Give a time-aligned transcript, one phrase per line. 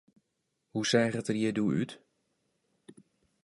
[0.73, 1.91] Hoe seach it der hjir doe út?